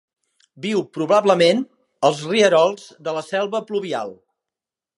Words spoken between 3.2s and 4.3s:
selva pluvial.